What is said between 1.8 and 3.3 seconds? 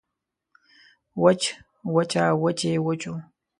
وچه وچې وچو